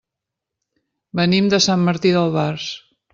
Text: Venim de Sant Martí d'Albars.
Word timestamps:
Venim 1.19 1.51
de 1.55 1.59
Sant 1.69 1.83
Martí 1.91 2.15
d'Albars. 2.17 2.67